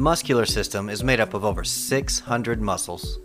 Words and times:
The 0.00 0.04
muscular 0.04 0.46
system 0.46 0.88
is 0.88 1.04
made 1.04 1.20
up 1.20 1.34
of 1.34 1.44
over 1.44 1.62
600 1.62 2.62
muscles. 2.62 3.18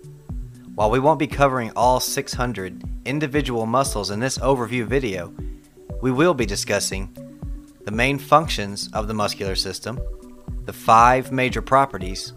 While 0.73 0.91
we 0.91 0.99
won't 0.99 1.19
be 1.19 1.25
covering 1.25 1.71
all 1.73 2.01
600 2.01 2.83
individual 3.05 3.65
muscles 3.65 4.12
in 4.12 4.19
this 4.19 4.37
overview 4.40 4.85
video, 4.85 5.33
we 6.01 6.12
will 6.12 6.33
be 6.33 6.46
discussing 6.46 7.15
the 7.85 7.91
main 7.91 8.19
functions 8.19 8.90
of 8.91 9.08
the 9.08 9.13
muscular 9.13 9.55
system, 9.55 10.01
the 10.65 10.73
five 10.73 11.31
major 11.31 11.62
properties, 11.62 12.33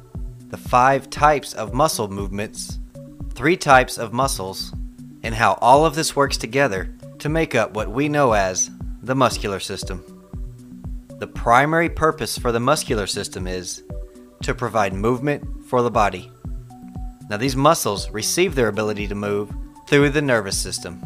the 0.51 0.57
five 0.57 1.11
types 1.11 1.53
of 1.53 1.75
muscle 1.75 2.07
movements, 2.07 2.79
three 3.35 3.57
types 3.57 3.99
of 3.99 4.13
muscles, 4.13 4.73
and 5.25 5.35
how 5.35 5.55
all 5.55 5.85
of 5.85 5.97
this 5.97 6.15
works 6.15 6.37
together 6.37 6.95
to 7.19 7.29
make 7.29 7.57
up 7.57 7.75
what 7.75 7.91
we 7.91 8.09
know 8.09 8.35
as 8.35 8.71
the 9.03 9.17
muscular 9.17 9.59
system. 9.59 10.05
The 11.19 11.27
primary 11.27 11.89
purpose 11.89 12.39
for 12.39 12.53
the 12.53 12.61
muscular 12.61 13.09
system 13.09 13.49
is 13.49 13.83
to 14.43 14.55
provide 14.55 14.93
movement 14.93 15.67
for 15.67 15.83
the 15.83 15.91
body. 15.91 16.31
Now, 17.29 17.37
these 17.37 17.57
muscles 17.57 18.11
receive 18.11 18.55
their 18.55 18.69
ability 18.69 19.07
to 19.09 19.15
move 19.15 19.53
through 19.87 20.11
the 20.11 20.23
nervous 20.23 20.57
system. 20.57 21.03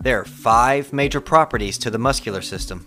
There 0.00 0.20
are 0.20 0.24
five 0.24 0.92
major 0.92 1.20
properties 1.20 1.76
to 1.78 1.90
the 1.90 1.98
muscular 1.98 2.42
system. 2.42 2.86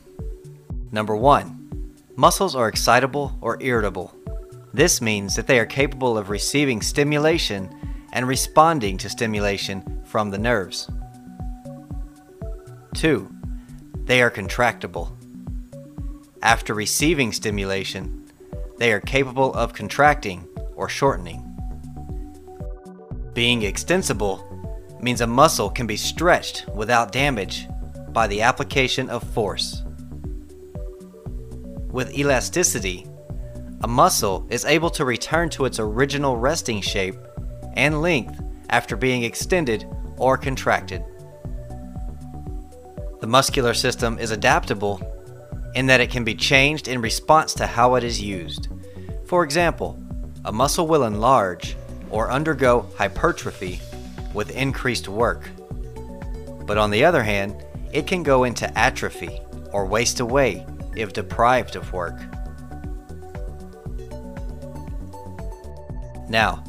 Number 0.91 1.15
one, 1.15 1.93
muscles 2.15 2.55
are 2.55 2.67
excitable 2.67 3.37
or 3.41 3.61
irritable. 3.61 4.13
This 4.73 5.01
means 5.01 5.35
that 5.35 5.47
they 5.47 5.59
are 5.59 5.65
capable 5.65 6.17
of 6.17 6.29
receiving 6.29 6.81
stimulation 6.81 7.69
and 8.13 8.27
responding 8.27 8.97
to 8.97 9.09
stimulation 9.09 10.01
from 10.05 10.29
the 10.31 10.37
nerves. 10.37 10.89
2. 12.95 13.29
They 14.05 14.21
are 14.21 14.31
contractible. 14.31 15.11
After 16.43 16.73
receiving 16.73 17.31
stimulation, 17.31 18.25
they 18.77 18.91
are 18.91 18.99
capable 18.99 19.53
of 19.53 19.73
contracting 19.73 20.47
or 20.75 20.89
shortening. 20.89 21.47
Being 23.33 23.61
extensible 23.61 24.47
means 24.99 25.21
a 25.21 25.27
muscle 25.27 25.69
can 25.69 25.85
be 25.85 25.97
stretched 25.97 26.67
without 26.73 27.11
damage 27.11 27.67
by 28.09 28.25
the 28.25 28.41
application 28.41 29.09
of 29.09 29.23
force. 29.23 29.83
With 31.91 32.17
elasticity, 32.17 33.05
a 33.83 33.87
muscle 33.87 34.47
is 34.49 34.65
able 34.65 34.89
to 34.91 35.05
return 35.05 35.49
to 35.51 35.65
its 35.65 35.79
original 35.79 36.37
resting 36.37 36.81
shape 36.81 37.15
and 37.73 38.01
length 38.01 38.41
after 38.69 38.95
being 38.95 39.23
extended 39.23 39.85
or 40.17 40.37
contracted. 40.37 41.03
The 43.19 43.27
muscular 43.27 43.75
system 43.75 44.17
is 44.17 44.31
adaptable 44.31 44.99
in 45.75 45.85
that 45.87 46.01
it 46.01 46.09
can 46.09 46.23
be 46.23 46.35
changed 46.35 46.87
in 46.87 47.01
response 47.01 47.53
to 47.55 47.67
how 47.67 47.95
it 47.95 48.03
is 48.03 48.21
used. 48.21 48.67
For 49.25 49.43
example, 49.43 50.01
a 50.45 50.51
muscle 50.51 50.87
will 50.87 51.03
enlarge 51.03 51.75
or 52.09 52.31
undergo 52.31 52.87
hypertrophy 52.97 53.79
with 54.33 54.51
increased 54.51 55.07
work. 55.07 55.49
But 56.65 56.77
on 56.77 56.91
the 56.91 57.05
other 57.05 57.23
hand, 57.23 57.63
it 57.93 58.07
can 58.07 58.23
go 58.23 58.43
into 58.43 58.77
atrophy 58.77 59.39
or 59.71 59.85
waste 59.85 60.19
away 60.19 60.65
if 60.95 61.13
deprived 61.13 61.75
of 61.75 61.91
work. 61.93 62.19
Now, 66.29 66.63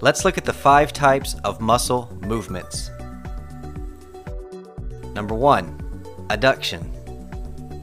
let's 0.00 0.24
look 0.24 0.36
at 0.38 0.44
the 0.44 0.52
five 0.52 0.92
types 0.92 1.34
of 1.44 1.60
muscle 1.60 2.14
movements. 2.20 2.90
Number 5.14 5.34
one, 5.34 5.78
adduction. 6.28 6.97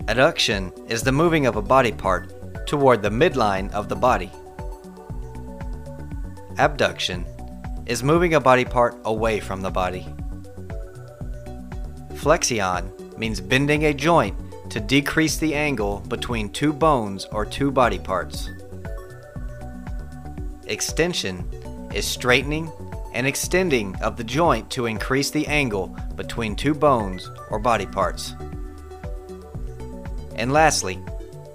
Adduction 0.08 0.72
is 0.88 1.02
the 1.02 1.12
moving 1.12 1.48
of 1.48 1.56
a 1.56 1.62
body 1.64 1.92
part 1.92 2.68
toward 2.68 3.02
the 3.02 3.10
midline 3.10 3.72
of 3.72 3.90
the 3.90 3.96
body. 3.96 4.32
Abduction 6.60 7.26
is 7.88 8.04
moving 8.04 8.36
a 8.36 8.40
body 8.40 8.66
part 8.66 8.96
away 9.06 9.40
from 9.40 9.62
the 9.62 9.72
body. 9.72 10.06
Flexion 12.18 12.92
means 13.18 13.42
bending 13.42 13.86
a 13.86 13.94
joint 13.96 14.38
to 14.70 14.80
decrease 14.80 15.38
the 15.38 15.56
angle 15.56 16.02
between 16.02 16.50
two 16.50 16.72
bones 16.72 17.26
or 17.32 17.44
two 17.44 17.72
body 17.72 17.98
parts. 17.98 18.52
Extension 20.68 21.44
is 21.96 22.06
straightening 22.06 22.72
and 23.16 23.26
extending 23.26 23.96
of 24.04 24.18
the 24.18 24.24
joint 24.24 24.70
to 24.70 24.86
increase 24.86 25.32
the 25.32 25.48
angle 25.48 25.98
between 26.16 26.56
two 26.56 26.76
bones 26.76 27.32
or 27.50 27.58
body 27.58 27.88
parts. 27.88 28.36
And 30.36 30.52
lastly, 30.52 31.00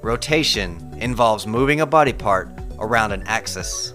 rotation 0.02 0.94
involves 0.98 1.46
moving 1.46 1.80
a 1.80 1.86
body 1.86 2.12
part 2.12 2.48
around 2.78 3.12
an 3.12 3.22
axis. 3.26 3.94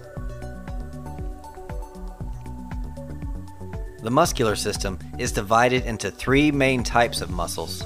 The 4.02 4.10
muscular 4.10 4.54
system 4.54 4.98
is 5.18 5.32
divided 5.32 5.84
into 5.84 6.12
three 6.12 6.52
main 6.52 6.84
types 6.84 7.20
of 7.20 7.30
muscles, 7.30 7.82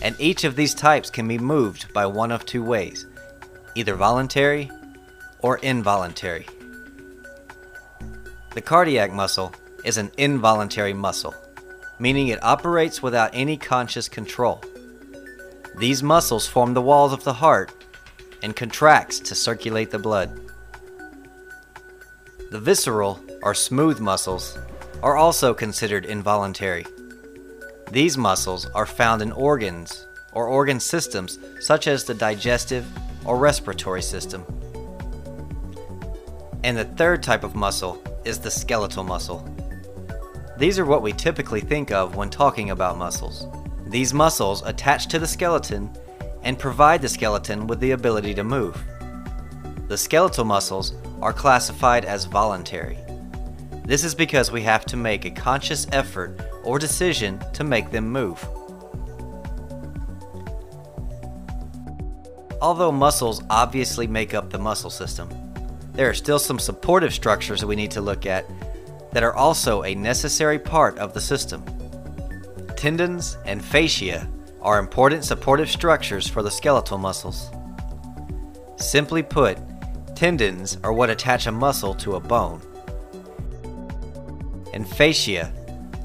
and 0.00 0.16
each 0.18 0.44
of 0.44 0.56
these 0.56 0.72
types 0.74 1.10
can 1.10 1.28
be 1.28 1.38
moved 1.38 1.92
by 1.92 2.06
one 2.06 2.32
of 2.32 2.46
two 2.46 2.62
ways 2.62 3.06
either 3.74 3.94
voluntary 3.94 4.70
or 5.40 5.58
involuntary. 5.58 6.46
The 8.54 8.62
cardiac 8.62 9.12
muscle 9.12 9.52
is 9.84 9.96
an 9.96 10.10
involuntary 10.16 10.94
muscle, 10.94 11.34
meaning 11.98 12.28
it 12.28 12.42
operates 12.42 13.02
without 13.02 13.30
any 13.32 13.56
conscious 13.56 14.08
control. 14.08 14.62
These 15.76 16.02
muscles 16.02 16.46
form 16.46 16.74
the 16.74 16.82
walls 16.82 17.12
of 17.12 17.24
the 17.24 17.32
heart 17.34 17.72
and 18.42 18.56
contracts 18.56 19.20
to 19.20 19.34
circulate 19.34 19.90
the 19.90 19.98
blood. 19.98 20.38
The 22.50 22.60
visceral 22.60 23.20
or 23.42 23.54
smooth 23.54 24.00
muscles 24.00 24.58
are 25.02 25.16
also 25.16 25.54
considered 25.54 26.04
involuntary. 26.04 26.84
These 27.90 28.18
muscles 28.18 28.66
are 28.74 28.86
found 28.86 29.22
in 29.22 29.32
organs 29.32 30.06
or 30.32 30.46
organ 30.46 30.80
systems 30.80 31.38
such 31.60 31.86
as 31.86 32.04
the 32.04 32.14
digestive 32.14 32.86
or 33.24 33.38
respiratory 33.38 34.02
system. 34.02 34.44
And 36.62 36.76
the 36.76 36.84
third 36.84 37.22
type 37.22 37.44
of 37.44 37.54
muscle 37.54 38.02
is 38.24 38.38
the 38.38 38.50
skeletal 38.50 39.04
muscle. 39.04 39.48
These 40.58 40.78
are 40.78 40.84
what 40.84 41.02
we 41.02 41.12
typically 41.12 41.60
think 41.60 41.90
of 41.90 42.16
when 42.16 42.28
talking 42.28 42.70
about 42.70 42.98
muscles. 42.98 43.46
These 43.90 44.14
muscles 44.14 44.62
attach 44.64 45.08
to 45.08 45.18
the 45.18 45.26
skeleton 45.26 45.90
and 46.44 46.56
provide 46.56 47.02
the 47.02 47.08
skeleton 47.08 47.66
with 47.66 47.80
the 47.80 47.90
ability 47.90 48.34
to 48.34 48.44
move. 48.44 48.80
The 49.88 49.98
skeletal 49.98 50.44
muscles 50.44 50.94
are 51.20 51.32
classified 51.32 52.04
as 52.04 52.24
voluntary. 52.24 52.98
This 53.84 54.04
is 54.04 54.14
because 54.14 54.52
we 54.52 54.62
have 54.62 54.86
to 54.86 54.96
make 54.96 55.24
a 55.24 55.30
conscious 55.30 55.88
effort 55.90 56.40
or 56.62 56.78
decision 56.78 57.42
to 57.52 57.64
make 57.64 57.90
them 57.90 58.08
move. 58.08 58.48
Although 62.62 62.92
muscles 62.92 63.42
obviously 63.50 64.06
make 64.06 64.34
up 64.34 64.50
the 64.50 64.58
muscle 64.58 64.90
system, 64.90 65.28
there 65.94 66.08
are 66.08 66.14
still 66.14 66.38
some 66.38 66.60
supportive 66.60 67.12
structures 67.12 67.60
that 67.60 67.66
we 67.66 67.74
need 67.74 67.90
to 67.90 68.00
look 68.00 68.24
at 68.24 68.46
that 69.10 69.24
are 69.24 69.34
also 69.34 69.82
a 69.82 69.96
necessary 69.96 70.60
part 70.60 70.96
of 70.98 71.12
the 71.12 71.20
system. 71.20 71.64
Tendons 72.80 73.36
and 73.44 73.62
fascia 73.62 74.26
are 74.62 74.78
important 74.78 75.22
supportive 75.22 75.70
structures 75.70 76.26
for 76.26 76.42
the 76.42 76.50
skeletal 76.50 76.96
muscles. 76.96 77.50
Simply 78.76 79.22
put, 79.22 79.58
tendons 80.16 80.78
are 80.82 80.94
what 80.94 81.10
attach 81.10 81.46
a 81.46 81.52
muscle 81.52 81.92
to 81.96 82.14
a 82.14 82.20
bone, 82.20 82.62
and 84.72 84.88
fascia 84.88 85.52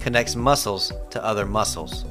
connects 0.01 0.35
muscles 0.35 0.91
to 1.11 1.23
other 1.23 1.45
muscles. 1.45 2.03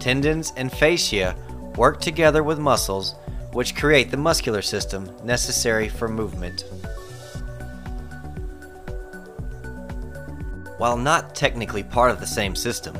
Tendons 0.00 0.52
and 0.56 0.72
fascia 0.72 1.36
work 1.76 2.00
together 2.00 2.42
with 2.42 2.58
muscles 2.58 3.14
which 3.52 3.76
create 3.76 4.10
the 4.10 4.16
muscular 4.16 4.60
system 4.60 5.08
necessary 5.22 5.88
for 5.88 6.08
movement. 6.08 6.64
While 10.80 10.96
not 10.96 11.34
technically 11.34 11.82
part 11.82 12.10
of 12.10 12.20
the 12.20 12.26
same 12.26 12.56
system, 12.56 12.96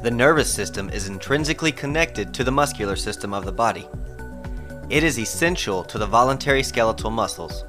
the 0.00 0.10
nervous 0.10 0.50
system 0.50 0.88
is 0.88 1.06
intrinsically 1.06 1.70
connected 1.70 2.32
to 2.32 2.44
the 2.44 2.50
muscular 2.50 2.96
system 2.96 3.34
of 3.34 3.44
the 3.44 3.52
body. 3.52 3.86
It 4.88 5.04
is 5.04 5.18
essential 5.18 5.84
to 5.84 5.98
the 5.98 6.06
voluntary 6.06 6.62
skeletal 6.62 7.10
muscles. 7.10 7.66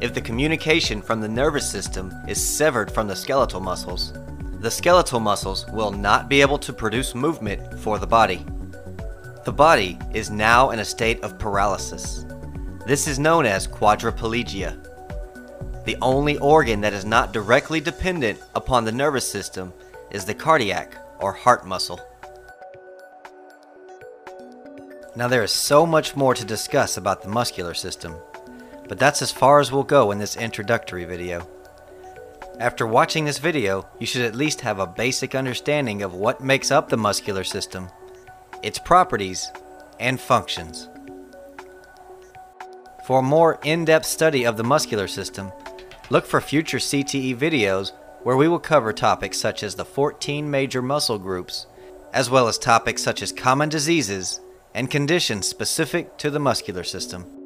If 0.00 0.14
the 0.14 0.20
communication 0.20 1.00
from 1.00 1.20
the 1.20 1.28
nervous 1.28 1.70
system 1.70 2.12
is 2.26 2.44
severed 2.44 2.90
from 2.90 3.06
the 3.06 3.14
skeletal 3.14 3.60
muscles, 3.60 4.14
the 4.58 4.68
skeletal 4.68 5.20
muscles 5.20 5.64
will 5.68 5.92
not 5.92 6.28
be 6.28 6.40
able 6.40 6.58
to 6.58 6.72
produce 6.72 7.14
movement 7.14 7.78
for 7.78 8.00
the 8.00 8.06
body. 8.08 8.44
The 9.44 9.52
body 9.52 9.96
is 10.12 10.28
now 10.28 10.70
in 10.70 10.80
a 10.80 10.84
state 10.84 11.22
of 11.22 11.38
paralysis. 11.38 12.26
This 12.84 13.06
is 13.06 13.20
known 13.20 13.46
as 13.46 13.68
quadriplegia. 13.68 14.89
The 15.84 15.96
only 16.02 16.36
organ 16.38 16.82
that 16.82 16.92
is 16.92 17.04
not 17.04 17.32
directly 17.32 17.80
dependent 17.80 18.38
upon 18.54 18.84
the 18.84 18.92
nervous 18.92 19.30
system 19.30 19.72
is 20.10 20.24
the 20.24 20.34
cardiac 20.34 20.94
or 21.20 21.32
heart 21.32 21.66
muscle. 21.66 22.00
Now 25.16 25.26
there 25.26 25.42
is 25.42 25.52
so 25.52 25.86
much 25.86 26.14
more 26.14 26.34
to 26.34 26.44
discuss 26.44 26.96
about 26.96 27.22
the 27.22 27.28
muscular 27.28 27.74
system, 27.74 28.14
but 28.88 28.98
that's 28.98 29.22
as 29.22 29.32
far 29.32 29.58
as 29.58 29.72
we'll 29.72 29.82
go 29.82 30.10
in 30.10 30.18
this 30.18 30.36
introductory 30.36 31.04
video. 31.04 31.48
After 32.58 32.86
watching 32.86 33.24
this 33.24 33.38
video, 33.38 33.86
you 33.98 34.06
should 34.06 34.22
at 34.22 34.34
least 34.34 34.60
have 34.60 34.78
a 34.78 34.86
basic 34.86 35.34
understanding 35.34 36.02
of 36.02 36.14
what 36.14 36.42
makes 36.42 36.70
up 36.70 36.88
the 36.88 36.96
muscular 36.96 37.42
system, 37.42 37.88
its 38.62 38.78
properties, 38.78 39.50
and 39.98 40.20
functions. 40.20 40.88
For 43.06 43.20
a 43.20 43.22
more 43.22 43.58
in-depth 43.64 44.06
study 44.06 44.44
of 44.44 44.56
the 44.56 44.62
muscular 44.62 45.08
system, 45.08 45.50
look 46.10 46.26
for 46.26 46.40
future 46.40 46.78
CTE 46.78 47.36
videos 47.36 47.92
where 48.22 48.36
we 48.36 48.48
will 48.48 48.58
cover 48.58 48.92
topics 48.92 49.38
such 49.38 49.62
as 49.62 49.74
the 49.74 49.84
14 49.84 50.50
major 50.50 50.82
muscle 50.82 51.18
groups, 51.18 51.66
as 52.12 52.28
well 52.28 52.48
as 52.48 52.58
topics 52.58 53.02
such 53.02 53.22
as 53.22 53.32
common 53.32 53.68
diseases 53.68 54.40
and 54.74 54.90
conditions 54.90 55.46
specific 55.46 56.18
to 56.18 56.30
the 56.30 56.38
muscular 56.40 56.84
system. 56.84 57.39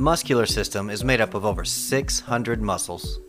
The 0.00 0.04
muscular 0.04 0.46
system 0.46 0.88
is 0.88 1.04
made 1.04 1.20
up 1.20 1.34
of 1.34 1.44
over 1.44 1.62
600 1.62 2.62
muscles. 2.62 3.20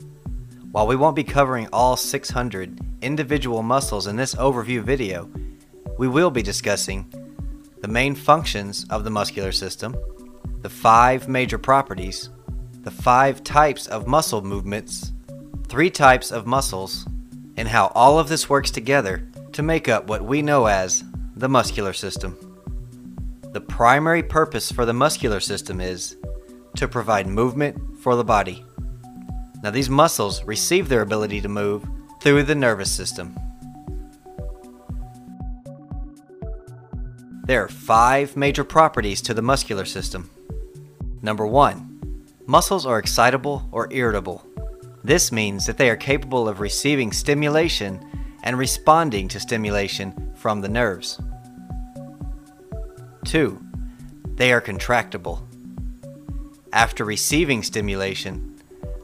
While 0.71 0.87
we 0.87 0.95
won't 0.95 1.17
be 1.17 1.23
covering 1.25 1.67
all 1.73 1.97
600 1.97 2.79
individual 3.01 3.61
muscles 3.61 4.07
in 4.07 4.15
this 4.15 4.35
overview 4.35 4.81
video, 4.81 5.29
we 5.97 6.07
will 6.07 6.31
be 6.31 6.41
discussing 6.41 7.11
the 7.81 7.89
main 7.89 8.15
functions 8.15 8.85
of 8.89 9.03
the 9.03 9.09
muscular 9.09 9.51
system, 9.51 9.97
the 10.61 10.69
five 10.69 11.27
major 11.27 11.57
properties, 11.57 12.29
the 12.83 12.89
five 12.89 13.43
types 13.43 13.85
of 13.87 14.07
muscle 14.07 14.41
movements, 14.41 15.11
three 15.67 15.89
types 15.89 16.31
of 16.31 16.47
muscles, 16.47 17.05
and 17.57 17.67
how 17.67 17.87
all 17.87 18.17
of 18.17 18.29
this 18.29 18.49
works 18.49 18.71
together 18.71 19.27
to 19.51 19.61
make 19.61 19.89
up 19.89 20.07
what 20.07 20.23
we 20.23 20.41
know 20.41 20.67
as 20.67 21.03
the 21.35 21.49
muscular 21.49 21.91
system. 21.91 22.37
The 23.51 23.59
primary 23.59 24.23
purpose 24.23 24.71
for 24.71 24.85
the 24.85 24.93
muscular 24.93 25.41
system 25.41 25.81
is 25.81 26.15
to 26.75 26.87
provide 26.87 27.27
movement 27.27 27.99
for 27.99 28.15
the 28.15 28.23
body. 28.23 28.65
Now, 29.63 29.69
these 29.69 29.89
muscles 29.89 30.43
receive 30.43 30.89
their 30.89 31.01
ability 31.01 31.41
to 31.41 31.47
move 31.47 31.85
through 32.21 32.43
the 32.43 32.55
nervous 32.55 32.91
system. 32.91 33.35
There 37.45 37.63
are 37.63 37.69
five 37.69 38.37
major 38.37 38.63
properties 38.63 39.21
to 39.23 39.33
the 39.33 39.41
muscular 39.41 39.85
system. 39.85 40.29
Number 41.21 41.45
one, 41.45 41.99
muscles 42.47 42.85
are 42.85 42.99
excitable 42.99 43.67
or 43.71 43.91
irritable. 43.91 44.45
This 45.03 45.31
means 45.31 45.65
that 45.65 45.77
they 45.77 45.89
are 45.89 45.95
capable 45.95 46.47
of 46.47 46.59
receiving 46.59 47.11
stimulation 47.11 47.99
and 48.43 48.57
responding 48.57 49.27
to 49.29 49.39
stimulation 49.39 50.33
from 50.35 50.61
the 50.61 50.69
nerves. 50.69 51.19
Two, 53.25 53.61
they 54.35 54.51
are 54.51 54.61
contractible. 54.61 55.41
After 56.73 57.03
receiving 57.03 57.63
stimulation, 57.63 58.55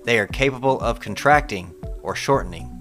they 0.06 0.20
are 0.20 0.28
capable 0.28 0.80
of 0.80 1.02
contracting 1.02 1.74
or 2.02 2.16
shortening. 2.16 2.74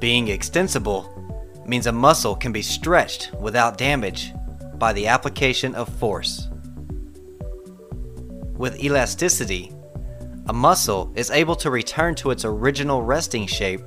Being 0.00 0.26
extensible 0.26 1.12
means 1.64 1.86
a 1.86 1.92
muscle 1.92 2.34
can 2.34 2.50
be 2.50 2.62
stretched 2.62 3.32
without 3.40 3.78
damage 3.78 4.32
by 4.74 4.92
the 4.92 5.06
application 5.06 5.74
of 5.76 5.88
force. 5.88 6.48
With 8.56 8.82
elasticity, 8.82 9.72
a 10.48 10.52
muscle 10.52 11.12
is 11.14 11.30
able 11.30 11.56
to 11.56 11.70
return 11.70 12.16
to 12.16 12.30
its 12.30 12.44
original 12.44 13.02
resting 13.02 13.46
shape 13.46 13.82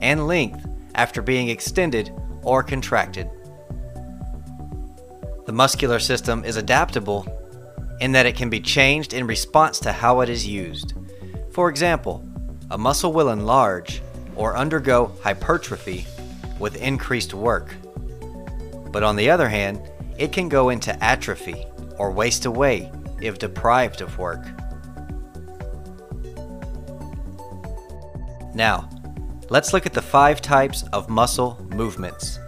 and 0.00 0.26
length 0.26 0.66
after 0.96 1.22
being 1.22 1.48
extended 1.48 2.12
or 2.42 2.64
contracted. 2.64 3.30
The 5.46 5.52
muscular 5.52 6.00
system 6.00 6.44
is 6.44 6.56
adaptable 6.56 7.26
in 8.00 8.12
that 8.12 8.26
it 8.26 8.36
can 8.36 8.50
be 8.50 8.60
changed 8.60 9.12
in 9.12 9.26
response 9.26 9.78
to 9.80 9.92
how 9.92 10.20
it 10.20 10.28
is 10.28 10.46
used. 10.46 10.94
For 11.50 11.68
example, 11.68 12.26
a 12.70 12.78
muscle 12.78 13.12
will 13.12 13.30
enlarge 13.30 14.02
or 14.34 14.56
undergo 14.56 15.12
hypertrophy 15.22 16.06
with 16.58 16.76
increased 16.76 17.34
work. 17.34 17.74
But 18.92 19.02
on 19.02 19.16
the 19.16 19.30
other 19.30 19.48
hand, 19.48 19.80
it 20.18 20.32
can 20.32 20.48
go 20.48 20.70
into 20.70 21.02
atrophy 21.02 21.66
or 21.98 22.10
waste 22.10 22.46
away 22.46 22.90
if 23.20 23.38
deprived 23.38 24.00
of 24.00 24.18
work. 24.18 24.44
Now, 28.54 28.88
let's 29.50 29.72
look 29.72 29.86
at 29.86 29.92
the 29.92 30.02
five 30.02 30.40
types 30.40 30.82
of 30.92 31.08
muscle 31.08 31.58
movements. 31.70 32.38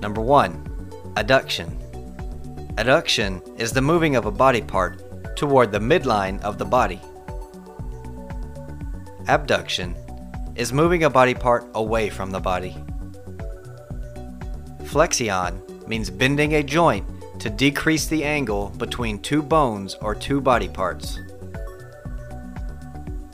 Number 0.00 0.20
one, 0.20 0.64
adduction. 1.14 1.80
Adduction 2.76 3.40
is 3.56 3.72
the 3.72 3.80
moving 3.80 4.16
of 4.16 4.26
a 4.26 4.32
body 4.32 4.60
part 4.60 5.36
toward 5.36 5.70
the 5.70 5.78
midline 5.78 6.40
of 6.42 6.58
the 6.58 6.64
body. 6.64 7.00
Abduction 9.28 9.94
is 10.56 10.72
moving 10.72 11.04
a 11.04 11.10
body 11.10 11.34
part 11.34 11.64
away 11.76 12.10
from 12.10 12.32
the 12.32 12.40
body. 12.40 12.76
Flexion 14.86 15.62
means 15.86 16.10
bending 16.10 16.56
a 16.56 16.64
joint 16.64 17.06
to 17.38 17.48
decrease 17.48 18.06
the 18.06 18.24
angle 18.24 18.70
between 18.70 19.20
two 19.20 19.40
bones 19.40 19.94
or 20.00 20.12
two 20.12 20.40
body 20.40 20.68
parts. 20.68 21.20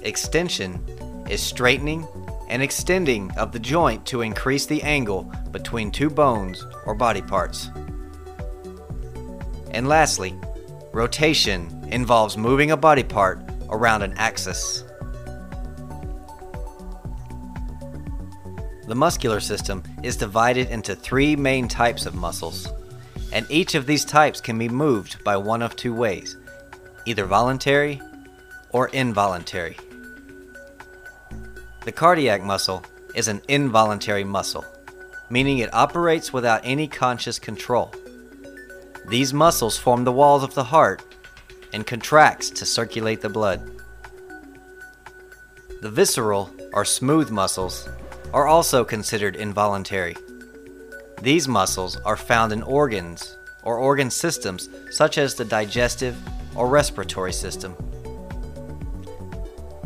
Extension 0.02 0.84
is 1.30 1.42
straightening 1.42 2.06
and 2.50 2.62
extending 2.62 3.30
of 3.38 3.52
the 3.52 3.58
joint 3.58 4.04
to 4.04 4.20
increase 4.20 4.66
the 4.66 4.82
angle 4.82 5.32
between 5.50 5.90
two 5.90 6.10
bones 6.10 6.66
or 6.84 6.94
body 6.94 7.22
parts. 7.22 7.70
And 9.72 9.88
lastly, 9.88 10.34
rotation 10.92 11.84
involves 11.90 12.36
moving 12.36 12.70
a 12.70 12.76
body 12.76 13.04
part 13.04 13.40
around 13.68 14.02
an 14.02 14.14
axis. 14.16 14.84
The 18.86 18.96
muscular 18.96 19.38
system 19.38 19.84
is 20.02 20.16
divided 20.16 20.68
into 20.70 20.96
three 20.96 21.36
main 21.36 21.68
types 21.68 22.06
of 22.06 22.14
muscles, 22.16 22.68
and 23.32 23.46
each 23.48 23.76
of 23.76 23.86
these 23.86 24.04
types 24.04 24.40
can 24.40 24.58
be 24.58 24.68
moved 24.68 25.22
by 25.22 25.36
one 25.36 25.62
of 25.62 25.76
two 25.76 25.94
ways 25.94 26.36
either 27.06 27.24
voluntary 27.24 28.00
or 28.70 28.88
involuntary. 28.88 29.76
The 31.84 31.92
cardiac 31.92 32.42
muscle 32.42 32.84
is 33.14 33.28
an 33.28 33.40
involuntary 33.48 34.24
muscle, 34.24 34.64
meaning 35.30 35.58
it 35.58 35.72
operates 35.72 36.32
without 36.32 36.60
any 36.64 36.86
conscious 36.88 37.38
control. 37.38 37.94
These 39.08 39.34
muscles 39.34 39.76
form 39.76 40.04
the 40.04 40.12
walls 40.12 40.42
of 40.42 40.54
the 40.54 40.64
heart 40.64 41.02
and 41.72 41.86
contracts 41.86 42.50
to 42.50 42.66
circulate 42.66 43.20
the 43.20 43.28
blood. 43.28 43.60
The 45.80 45.90
visceral 45.90 46.50
or 46.72 46.84
smooth 46.84 47.30
muscles 47.30 47.88
are 48.32 48.46
also 48.46 48.84
considered 48.84 49.36
involuntary. 49.36 50.16
These 51.22 51.48
muscles 51.48 51.96
are 51.98 52.16
found 52.16 52.52
in 52.52 52.62
organs 52.62 53.36
or 53.62 53.78
organ 53.78 54.10
systems 54.10 54.68
such 54.90 55.18
as 55.18 55.34
the 55.34 55.44
digestive 55.44 56.16
or 56.54 56.68
respiratory 56.68 57.32
system. 57.32 57.74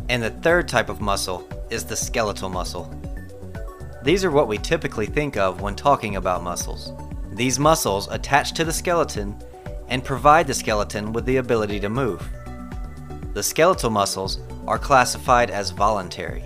And 0.09 0.21
the 0.21 0.29
third 0.29 0.67
type 0.67 0.89
of 0.89 1.01
muscle 1.01 1.47
is 1.69 1.83
the 1.83 1.95
skeletal 1.95 2.49
muscle. 2.49 2.93
These 4.03 4.23
are 4.23 4.31
what 4.31 4.47
we 4.47 4.57
typically 4.57 5.07
think 5.07 5.35
of 5.35 5.61
when 5.61 5.75
talking 5.75 6.15
about 6.15 6.43
muscles. 6.43 6.91
These 7.35 7.59
muscles 7.59 8.07
attach 8.09 8.53
to 8.53 8.63
the 8.63 8.71
skeleton 8.71 9.35
and 9.89 10.05
provide 10.05 10.47
the 10.47 10.53
skeleton 10.53 11.11
with 11.11 11.25
the 11.25 11.35
ability 11.37 11.81
to 11.81 11.89
move. 11.89 12.25
The 13.33 13.43
skeletal 13.43 13.89
muscles 13.89 14.39
are 14.65 14.79
classified 14.79 15.51
as 15.51 15.71
voluntary. 15.71 16.43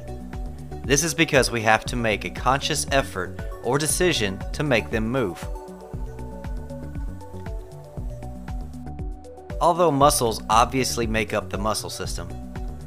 This 0.84 1.03
is 1.03 1.13
because 1.13 1.51
we 1.51 1.62
have 1.62 1.86
to 1.86 1.96
make 1.96 2.25
a 2.25 2.31
conscious 2.31 2.88
effort 2.91 3.39
or 3.63 3.77
decision 3.77 4.39
to 4.53 4.63
make 4.63 4.89
them 4.89 5.08
move. 5.08 5.48
Although 9.62 9.91
muscles 9.91 10.41
obviously 10.50 11.05
make 11.05 11.36
up 11.36 11.51
the 11.51 11.58
muscle 11.60 11.91
system, 11.91 12.29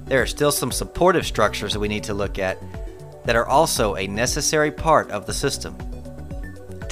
there 0.07 0.21
are 0.21 0.27
still 0.27 0.51
some 0.51 0.73
supportive 0.73 1.25
structures 1.25 1.73
that 1.73 1.79
we 1.79 1.87
need 1.87 2.03
to 2.05 2.15
look 2.15 2.41
at 2.41 2.59
that 3.25 3.37
are 3.37 3.47
also 3.47 3.95
a 3.95 4.09
necessary 4.09 4.73
part 4.73 5.09
of 5.13 5.25
the 5.27 5.33
system. 5.33 5.77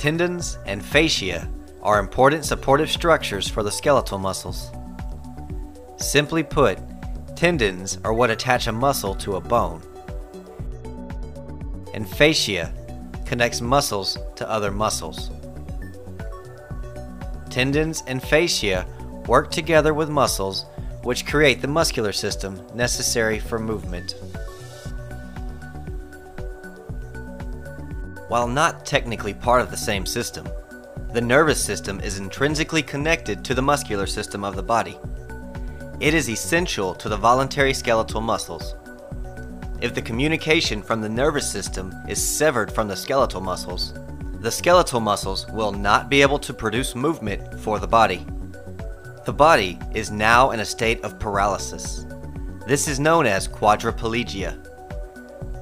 Tendons 0.00 0.56
and 0.64 0.82
fascia 0.82 1.46
are 1.82 1.98
important 1.98 2.46
supportive 2.46 2.90
structures 2.90 3.50
for 3.50 3.62
the 3.62 3.70
skeletal 3.70 4.16
muscles. 4.16 4.70
Simply 5.98 6.42
put, 6.42 6.78
tendons 7.36 7.98
are 8.02 8.14
what 8.14 8.30
attach 8.30 8.66
a 8.66 8.72
muscle 8.72 9.14
to 9.16 9.36
a 9.36 9.40
bone, 9.42 9.82
and 11.92 12.08
fascia 12.08 12.72
connects 13.26 13.60
muscles 13.60 14.16
to 14.36 14.48
other 14.48 14.70
muscles. 14.70 15.30
Tendons 17.50 18.02
and 18.06 18.22
fascia 18.22 18.86
work 19.26 19.50
together 19.50 19.92
with 19.92 20.08
muscles, 20.08 20.64
which 21.02 21.26
create 21.26 21.60
the 21.60 21.68
muscular 21.68 22.12
system 22.12 22.58
necessary 22.74 23.38
for 23.38 23.58
movement. 23.58 24.14
While 28.30 28.46
not 28.46 28.86
technically 28.86 29.34
part 29.34 29.60
of 29.60 29.72
the 29.72 29.76
same 29.76 30.06
system, 30.06 30.48
the 31.12 31.20
nervous 31.20 31.60
system 31.60 31.98
is 31.98 32.20
intrinsically 32.20 32.80
connected 32.80 33.44
to 33.44 33.54
the 33.54 33.60
muscular 33.60 34.06
system 34.06 34.44
of 34.44 34.54
the 34.54 34.62
body. 34.62 34.96
It 35.98 36.14
is 36.14 36.30
essential 36.30 36.94
to 36.94 37.08
the 37.08 37.16
voluntary 37.16 37.74
skeletal 37.74 38.20
muscles. 38.20 38.76
If 39.80 39.96
the 39.96 40.02
communication 40.02 40.80
from 40.80 41.00
the 41.00 41.08
nervous 41.08 41.50
system 41.50 41.92
is 42.08 42.24
severed 42.24 42.70
from 42.70 42.86
the 42.86 42.94
skeletal 42.94 43.40
muscles, 43.40 43.94
the 44.38 44.52
skeletal 44.52 45.00
muscles 45.00 45.48
will 45.48 45.72
not 45.72 46.08
be 46.08 46.22
able 46.22 46.38
to 46.38 46.54
produce 46.54 46.94
movement 46.94 47.58
for 47.58 47.80
the 47.80 47.88
body. 47.88 48.24
The 49.24 49.32
body 49.32 49.76
is 49.92 50.12
now 50.12 50.52
in 50.52 50.60
a 50.60 50.64
state 50.64 51.02
of 51.02 51.18
paralysis. 51.18 52.06
This 52.64 52.86
is 52.86 53.00
known 53.00 53.26
as 53.26 53.48
quadriplegia. 53.48 54.69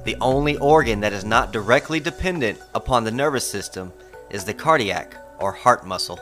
The 0.05 0.15
only 0.21 0.57
organ 0.57 1.01
that 1.01 1.13
is 1.13 1.25
not 1.25 1.51
directly 1.51 1.99
dependent 1.99 2.59
upon 2.73 3.03
the 3.03 3.11
nervous 3.11 3.49
system 3.49 3.93
is 4.29 4.43
the 4.43 4.53
cardiac 4.53 5.15
or 5.39 5.51
heart 5.51 5.85
muscle. 5.85 6.19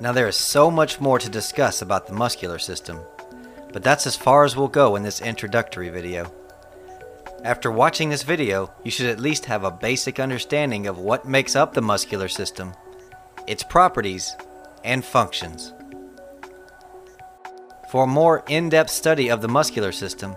Now, 0.00 0.12
there 0.12 0.28
is 0.28 0.36
so 0.36 0.70
much 0.70 1.00
more 1.00 1.18
to 1.18 1.28
discuss 1.28 1.80
about 1.80 2.06
the 2.06 2.12
muscular 2.12 2.58
system, 2.58 2.98
but 3.72 3.82
that's 3.82 4.06
as 4.06 4.16
far 4.16 4.44
as 4.44 4.56
we'll 4.56 4.68
go 4.68 4.96
in 4.96 5.02
this 5.02 5.20
introductory 5.20 5.88
video. 5.88 6.32
After 7.44 7.70
watching 7.70 8.08
this 8.08 8.22
video, 8.22 8.72
you 8.82 8.90
should 8.90 9.06
at 9.06 9.20
least 9.20 9.44
have 9.46 9.64
a 9.64 9.70
basic 9.70 10.18
understanding 10.18 10.86
of 10.86 10.98
what 10.98 11.28
makes 11.28 11.54
up 11.54 11.74
the 11.74 11.82
muscular 11.82 12.28
system, 12.28 12.72
its 13.46 13.62
properties, 13.62 14.34
and 14.82 15.04
functions. 15.04 15.72
For 17.90 18.04
a 18.04 18.08
more 18.08 18.42
in-depth 18.48 18.90
study 18.90 19.28
of 19.30 19.42
the 19.42 19.48
muscular 19.48 19.92
system, 19.92 20.36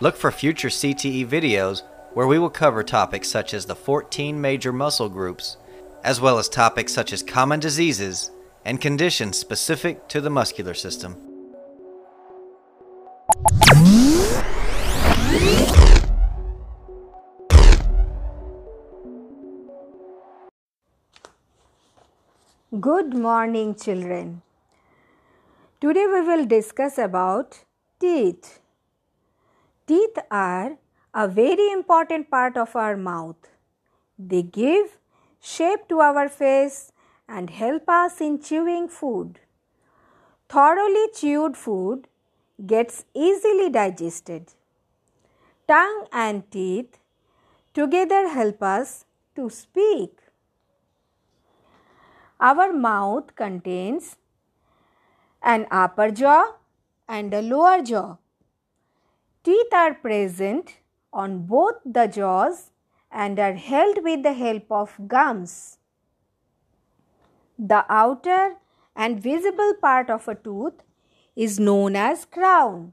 look 0.00 0.16
for 0.16 0.30
future 0.30 0.68
CTE 0.68 1.26
videos 1.26 1.82
where 2.14 2.26
we 2.26 2.38
will 2.38 2.50
cover 2.50 2.82
topics 2.82 3.28
such 3.28 3.54
as 3.54 3.66
the 3.66 3.74
14 3.74 4.40
major 4.40 4.72
muscle 4.72 5.08
groups, 5.08 5.58
as 6.02 6.20
well 6.20 6.38
as 6.38 6.48
topics 6.48 6.92
such 6.92 7.12
as 7.12 7.22
common 7.22 7.60
diseases 7.60 8.30
and 8.64 8.80
conditions 8.80 9.38
specific 9.38 10.08
to 10.08 10.20
the 10.20 10.30
muscular 10.30 10.74
system. 10.74 11.16
Good 22.80 23.14
morning 23.14 23.74
children. 23.74 24.42
Today 25.80 26.06
we 26.06 26.20
will 26.22 26.46
discuss 26.46 26.98
about 26.98 27.64
teeth. 28.00 28.59
Teeth 29.90 30.18
are 30.30 30.76
a 31.12 31.26
very 31.26 31.72
important 31.72 32.30
part 32.30 32.56
of 32.56 32.76
our 32.76 32.96
mouth. 32.96 33.48
They 34.16 34.42
give 34.42 34.98
shape 35.40 35.88
to 35.88 35.98
our 35.98 36.28
face 36.28 36.92
and 37.28 37.50
help 37.50 37.88
us 37.88 38.20
in 38.20 38.40
chewing 38.40 38.86
food. 38.86 39.40
Thoroughly 40.48 41.08
chewed 41.12 41.56
food 41.56 42.06
gets 42.64 43.04
easily 43.14 43.68
digested. 43.68 44.52
Tongue 45.66 46.06
and 46.12 46.48
teeth 46.52 46.98
together 47.74 48.28
help 48.28 48.62
us 48.62 49.06
to 49.34 49.50
speak. 49.50 50.20
Our 52.38 52.72
mouth 52.72 53.34
contains 53.34 54.14
an 55.42 55.66
upper 55.68 56.12
jaw 56.12 56.52
and 57.08 57.34
a 57.34 57.42
lower 57.42 57.82
jaw. 57.82 58.18
Teeth 59.42 59.72
are 59.72 59.94
present 59.94 60.76
on 61.14 61.46
both 61.46 61.76
the 61.84 62.06
jaws 62.06 62.72
and 63.10 63.38
are 63.38 63.54
held 63.54 64.02
with 64.04 64.22
the 64.22 64.34
help 64.34 64.70
of 64.70 64.96
gums. 65.08 65.78
The 67.58 67.86
outer 67.88 68.56
and 68.94 69.22
visible 69.22 69.72
part 69.80 70.10
of 70.10 70.28
a 70.28 70.34
tooth 70.34 70.82
is 71.34 71.58
known 71.58 71.96
as 71.96 72.26
crown. 72.26 72.92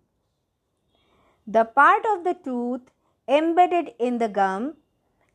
The 1.45 1.65
part 1.65 2.05
of 2.05 2.23
the 2.23 2.33
tooth 2.33 2.91
embedded 3.27 3.93
in 3.99 4.17
the 4.17 4.29
gum 4.29 4.75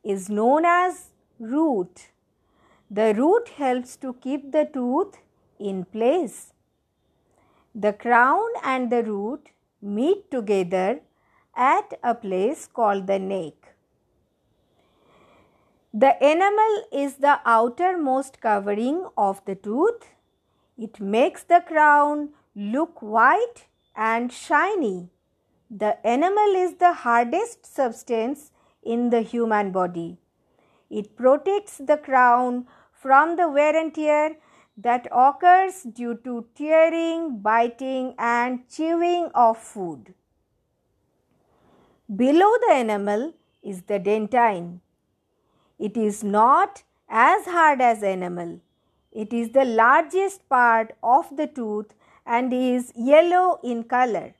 is 0.03 0.29
known 0.29 0.65
as 0.65 1.11
root. 1.39 2.09
The 2.89 3.13
root 3.15 3.49
helps 3.49 3.95
to 3.97 4.13
keep 4.13 4.51
the 4.51 4.65
tooth 4.65 5.17
in 5.59 5.85
place. 5.85 6.53
The 7.75 7.93
crown 7.93 8.47
and 8.63 8.91
the 8.91 9.03
root 9.03 9.49
meet 9.83 10.31
together 10.31 11.01
at 11.55 11.99
a 12.01 12.15
place 12.15 12.67
called 12.67 13.05
the 13.07 13.19
neck. 13.19 13.53
The 15.93 16.15
enamel 16.25 16.85
is 16.91 17.15
the 17.15 17.39
outermost 17.45 18.41
covering 18.41 19.05
of 19.15 19.43
the 19.45 19.55
tooth. 19.55 20.07
It 20.77 20.99
makes 20.99 21.43
the 21.43 21.63
crown 21.67 22.29
look 22.55 23.01
white 23.01 23.67
and 23.95 24.31
shiny. 24.31 25.09
The 25.69 25.97
enamel 26.03 26.55
is 26.55 26.75
the 26.75 26.93
hardest 26.93 27.65
substance 27.65 28.51
in 28.81 29.09
the 29.11 29.21
human 29.21 29.71
body. 29.71 30.17
It 30.89 31.15
protects 31.15 31.77
the 31.77 31.97
crown 31.97 32.67
from 32.91 33.35
the 33.35 33.49
wear 33.49 33.75
and 33.75 33.93
tear 33.93 34.37
that 34.77 35.07
occurs 35.11 35.83
due 35.83 36.15
to 36.23 36.45
tearing, 36.55 37.39
biting, 37.39 38.15
and 38.17 38.67
chewing 38.69 39.29
of 39.35 39.57
food. 39.57 40.13
Below 42.15 42.51
the 42.67 42.79
enamel 42.79 43.33
is 43.61 43.83
the 43.83 43.99
dentine. 43.99 44.79
It 45.79 45.95
is 45.97 46.23
not 46.23 46.83
as 47.09 47.45
hard 47.45 47.81
as 47.81 48.03
enamel. 48.03 48.59
It 49.11 49.31
is 49.31 49.51
the 49.51 49.65
largest 49.65 50.47
part 50.49 50.95
of 51.03 51.35
the 51.37 51.47
tooth 51.47 51.93
and 52.25 52.51
is 52.53 52.91
yellow 52.95 53.59
in 53.63 53.83
color. 53.83 54.33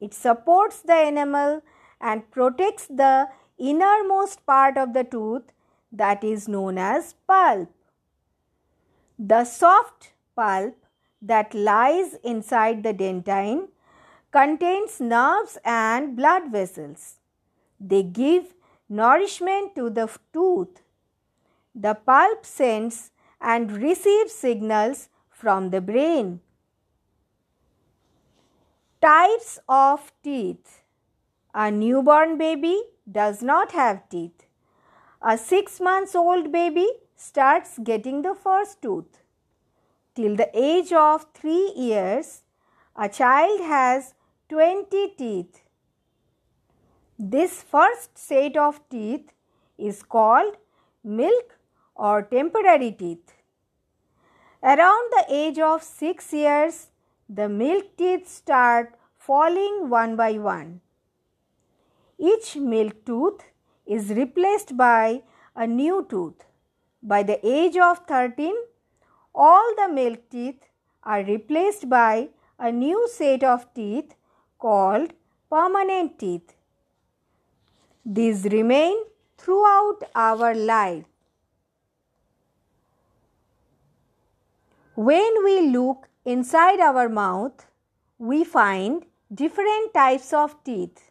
It 0.00 0.12
supports 0.12 0.80
the 0.80 1.06
enamel 1.06 1.62
and 2.00 2.28
protects 2.30 2.86
the 2.86 3.28
innermost 3.58 4.44
part 4.44 4.76
of 4.76 4.92
the 4.92 5.04
tooth 5.04 5.52
that 5.92 6.24
is 6.24 6.48
known 6.48 6.78
as 6.78 7.14
pulp. 7.26 7.68
The 9.18 9.44
soft 9.44 10.12
pulp 10.34 10.76
that 11.20 11.54
lies 11.54 12.14
inside 12.24 12.82
the 12.82 12.92
dentine 12.92 13.68
contains 14.32 15.00
nerves 15.00 15.58
and 15.64 16.16
blood 16.16 16.50
vessels. 16.50 17.16
They 17.78 18.02
give 18.02 18.54
nourishment 18.88 19.74
to 19.76 19.90
the 19.90 20.08
tooth. 20.32 20.82
The 21.74 21.94
pulp 21.94 22.44
sends 22.46 23.10
and 23.40 23.70
receives 23.72 24.32
signals 24.32 25.08
from 25.30 25.70
the 25.70 25.80
brain. 25.80 26.40
Types 29.00 29.58
of 29.68 30.12
teeth 30.22 30.82
A 31.54 31.70
newborn 31.70 32.38
baby 32.38 32.80
does 33.10 33.42
not 33.42 33.72
have 33.72 34.08
teeth. 34.08 34.46
A 35.20 35.36
six 35.36 35.80
months 35.80 36.14
old 36.14 36.50
baby 36.52 36.88
starts 37.24 37.78
getting 37.90 38.22
the 38.22 38.34
first 38.34 38.82
tooth. 38.82 39.20
Till 40.14 40.34
the 40.36 40.50
age 40.54 40.92
of 40.92 41.26
three 41.34 41.72
years, 41.76 42.42
a 42.96 43.08
child 43.08 43.60
has 43.60 44.14
20 44.48 45.14
teeth. 45.16 45.60
This 47.18 47.62
first 47.62 48.18
set 48.18 48.56
of 48.56 48.80
teeth 48.90 49.32
is 49.78 50.02
called 50.02 50.56
milk 51.04 51.58
or 51.94 52.22
temporary 52.22 52.92
teeth. 52.92 53.34
Around 54.62 55.12
the 55.16 55.24
age 55.28 55.58
of 55.58 55.82
6 55.82 56.32
years, 56.32 56.86
the 57.28 57.48
milk 57.48 57.96
teeth 57.96 58.28
start 58.28 58.94
falling 59.16 59.88
one 59.88 60.16
by 60.16 60.32
one. 60.38 60.80
Each 62.18 62.56
milk 62.56 63.04
tooth 63.04 63.42
is 63.86 64.10
replaced 64.10 64.76
by 64.76 65.22
a 65.56 65.66
new 65.66 66.06
tooth. 66.08 66.44
By 67.02 67.22
the 67.22 67.44
age 67.46 67.76
of 67.76 67.98
13, 68.06 68.54
all 69.34 69.74
the 69.76 69.88
milk 69.88 70.30
teeth 70.30 70.60
are 71.02 71.24
replaced 71.24 71.88
by 71.88 72.28
a 72.58 72.70
new 72.70 73.08
set 73.08 73.42
of 73.42 73.72
teeth 73.74 74.14
called 74.58 75.12
permanent 75.50 76.18
teeth. 76.18 76.54
These 78.04 78.44
remain 78.44 78.96
throughout 79.36 80.04
our 80.14 80.54
life. 80.54 81.04
When 84.94 85.44
we 85.44 85.60
look 85.68 86.08
inside 86.24 86.78
our 86.78 87.08
mouth, 87.08 87.66
we 88.18 88.44
find 88.44 89.04
different 89.34 89.94
types 89.94 90.32
of 90.32 90.62
teeth. 90.62 91.10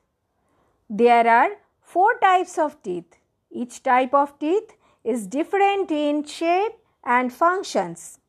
There 0.90 1.28
are 1.28 1.50
four 1.82 2.18
types 2.20 2.58
of 2.58 2.82
teeth. 2.84 3.18
Each 3.50 3.84
type 3.84 4.14
of 4.14 4.38
teeth 4.40 4.72
is 5.04 5.28
different 5.28 5.92
in 5.92 6.24
shape 6.24 6.74
and 7.04 7.34
functions. 7.34 8.20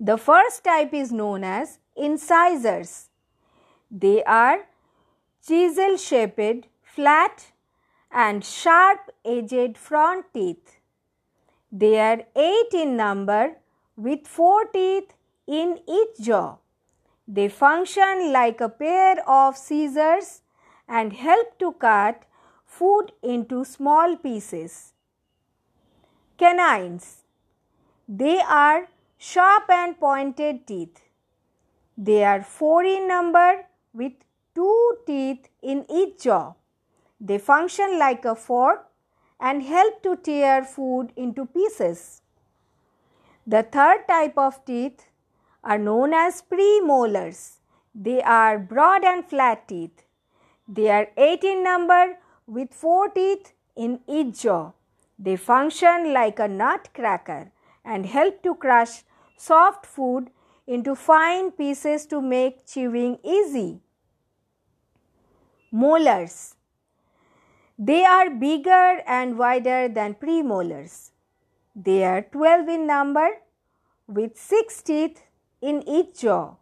The 0.00 0.16
first 0.16 0.64
type 0.64 0.92
is 0.92 1.12
known 1.12 1.44
as 1.44 1.78
incisors. 1.96 3.08
They 3.90 4.24
are 4.24 4.66
chisel 5.46 5.96
shaped, 5.96 6.66
flat, 6.82 7.52
and 8.10 8.44
sharp 8.44 9.10
edged 9.24 9.76
front 9.76 10.26
teeth. 10.32 10.78
They 11.70 11.98
are 12.00 12.22
eight 12.34 12.72
in 12.72 12.96
number 12.96 13.56
with 13.96 14.26
four 14.26 14.64
teeth 14.66 15.12
in 15.46 15.80
each 15.86 16.20
jaw. 16.20 16.56
They 17.26 17.48
function 17.48 18.32
like 18.32 18.60
a 18.60 18.68
pair 18.68 19.16
of 19.28 19.56
scissors 19.56 20.42
and 20.88 21.12
help 21.12 21.58
to 21.58 21.72
cut 21.72 22.24
food 22.64 23.12
into 23.22 23.64
small 23.64 24.16
pieces. 24.16 24.93
Canines. 26.36 27.22
They 28.08 28.40
are 28.40 28.88
sharp 29.16 29.70
and 29.70 29.98
pointed 29.98 30.66
teeth. 30.66 31.00
They 31.96 32.24
are 32.24 32.42
four 32.42 32.82
in 32.82 33.06
number 33.06 33.66
with 33.92 34.14
two 34.52 34.98
teeth 35.06 35.48
in 35.62 35.86
each 35.88 36.24
jaw. 36.24 36.54
They 37.20 37.38
function 37.38 38.00
like 38.00 38.24
a 38.24 38.34
fork 38.34 38.88
and 39.38 39.62
help 39.62 40.02
to 40.02 40.16
tear 40.16 40.64
food 40.64 41.12
into 41.14 41.46
pieces. 41.46 42.22
The 43.46 43.62
third 43.62 44.08
type 44.08 44.36
of 44.36 44.64
teeth 44.64 45.06
are 45.62 45.78
known 45.78 46.12
as 46.12 46.42
premolars. 46.42 47.58
They 47.94 48.22
are 48.22 48.58
broad 48.58 49.04
and 49.04 49.24
flat 49.24 49.68
teeth. 49.68 50.02
They 50.66 50.90
are 50.90 51.08
eight 51.16 51.44
in 51.44 51.62
number 51.62 52.16
with 52.46 52.74
four 52.74 53.08
teeth 53.08 53.52
in 53.76 54.00
each 54.08 54.42
jaw. 54.42 54.72
They 55.18 55.36
function 55.36 56.12
like 56.12 56.38
a 56.38 56.48
nutcracker 56.48 57.50
and 57.84 58.06
help 58.06 58.42
to 58.42 58.54
crush 58.54 59.02
soft 59.36 59.86
food 59.86 60.30
into 60.66 60.94
fine 60.94 61.50
pieces 61.50 62.06
to 62.06 62.20
make 62.20 62.66
chewing 62.66 63.18
easy. 63.22 63.80
Molars. 65.70 66.56
They 67.78 68.04
are 68.04 68.30
bigger 68.30 69.02
and 69.06 69.36
wider 69.36 69.88
than 69.88 70.14
premolars. 70.14 71.10
They 71.74 72.04
are 72.04 72.22
12 72.22 72.68
in 72.68 72.86
number 72.86 73.28
with 74.06 74.38
6 74.38 74.82
teeth 74.82 75.22
in 75.60 75.82
each 75.88 76.20
jaw. 76.20 76.54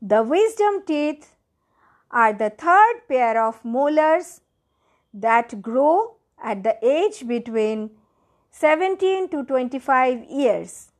The 0.00 0.22
wisdom 0.22 0.82
teeth 0.86 1.34
are 2.10 2.32
the 2.32 2.50
third 2.50 3.02
pair 3.08 3.42
of 3.44 3.64
molars 3.64 4.40
that 5.12 5.60
grow 5.60 6.17
at 6.42 6.62
the 6.62 6.76
age 6.82 7.26
between 7.26 7.90
17 8.50 9.28
to 9.30 9.44
25 9.44 10.24
years. 10.24 10.92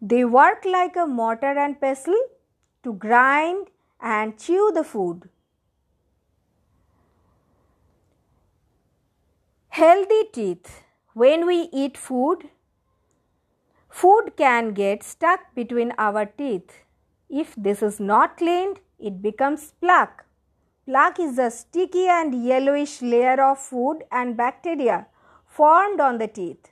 They 0.00 0.24
work 0.24 0.64
like 0.64 0.96
a 0.96 1.06
mortar 1.06 1.58
and 1.58 1.80
pestle 1.80 2.18
to 2.82 2.92
grind 2.92 3.68
and 4.00 4.38
chew 4.38 4.70
the 4.74 4.84
food. 4.84 5.28
Healthy 9.68 10.24
teeth. 10.32 10.82
When 11.14 11.46
we 11.46 11.68
eat 11.72 11.96
food, 11.96 12.50
food 13.88 14.32
can 14.36 14.74
get 14.74 15.02
stuck 15.02 15.54
between 15.54 15.92
our 15.96 16.26
teeth. 16.26 16.82
If 17.30 17.54
this 17.56 17.82
is 17.82 17.98
not 17.98 18.36
cleaned, 18.36 18.80
it 18.98 19.22
becomes 19.22 19.72
plaque. 19.80 20.25
Plaque 20.86 21.18
is 21.18 21.36
a 21.36 21.50
sticky 21.50 22.06
and 22.06 22.32
yellowish 22.44 23.02
layer 23.02 23.42
of 23.42 23.58
food 23.58 24.04
and 24.12 24.36
bacteria 24.36 25.06
formed 25.44 26.00
on 26.00 26.18
the 26.18 26.28
teeth. 26.28 26.70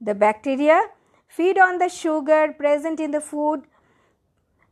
The 0.00 0.14
bacteria 0.14 0.80
feed 1.28 1.58
on 1.58 1.78
the 1.78 1.90
sugar 1.90 2.54
present 2.56 3.00
in 3.00 3.10
the 3.10 3.20
food 3.20 3.64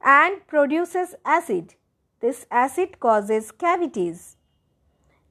and 0.03 0.47
produces 0.47 1.15
acid. 1.25 1.75
This 2.21 2.47
acid 2.51 2.99
causes 2.99 3.51
cavities. 3.51 4.37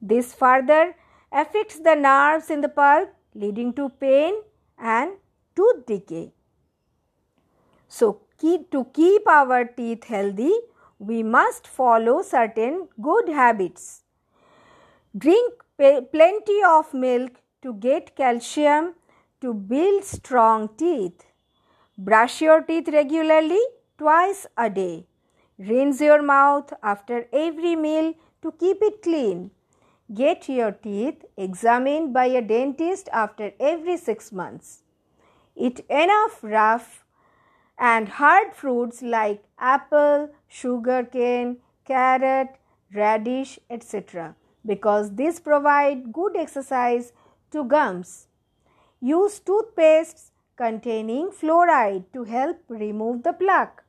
This 0.00 0.32
further 0.34 0.94
affects 1.32 1.80
the 1.80 1.96
nerves 1.96 2.48
in 2.48 2.60
the 2.60 2.68
pulp 2.68 3.10
leading 3.34 3.72
to 3.74 3.88
pain 3.88 4.34
and 4.78 5.12
tooth 5.56 5.84
decay. 5.86 6.32
So, 7.88 8.20
to 8.40 8.86
keep 8.92 9.26
our 9.26 9.64
teeth 9.64 10.04
healthy, 10.04 10.52
we 11.10 11.22
must 11.22 11.66
follow 11.66 12.22
certain 12.22 12.88
good 13.00 13.28
habits. 13.28 14.02
Drink 15.18 15.52
plenty 15.76 16.58
of 16.66 16.94
milk 16.94 17.32
to 17.62 17.74
get 17.74 18.14
calcium 18.14 18.94
to 19.40 19.52
build 19.52 20.04
strong 20.04 20.68
teeth. 20.76 21.24
Brush 21.98 22.40
your 22.40 22.62
teeth 22.62 22.88
regularly 22.88 23.60
twice 23.98 24.46
a 24.56 24.70
day. 24.70 25.06
Rinse 25.58 26.00
your 26.00 26.22
mouth 26.22 26.72
after 26.82 27.26
every 27.32 27.74
meal 27.74 28.14
to 28.42 28.52
keep 28.52 28.78
it 28.80 29.02
clean. 29.02 29.50
Get 30.14 30.48
your 30.48 30.72
teeth 30.72 31.24
examined 31.36 32.12
by 32.14 32.26
a 32.26 32.42
dentist 32.42 33.08
after 33.12 33.52
every 33.58 33.96
six 33.96 34.30
months. 34.30 34.82
Eat 35.56 35.80
enough 35.90 36.38
rough 36.42 37.01
and 37.78 38.08
hard 38.08 38.54
fruits 38.54 39.02
like 39.02 39.42
apple, 39.58 40.30
sugar 40.48 41.04
cane, 41.04 41.58
carrot, 41.84 42.56
radish, 42.94 43.58
etc. 43.70 44.34
because 44.64 45.14
these 45.16 45.40
provide 45.40 46.12
good 46.12 46.36
exercise 46.36 47.12
to 47.50 47.64
gums. 47.64 48.28
Use 49.00 49.40
toothpastes 49.40 50.30
containing 50.56 51.30
fluoride 51.30 52.04
to 52.12 52.24
help 52.24 52.58
remove 52.68 53.22
the 53.24 53.32
plaque. 53.32 53.82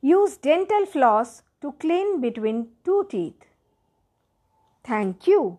Use 0.00 0.36
dental 0.36 0.86
floss 0.86 1.42
to 1.60 1.72
clean 1.72 2.20
between 2.20 2.68
two 2.84 3.06
teeth. 3.10 3.44
Thank 4.84 5.26
you. 5.26 5.58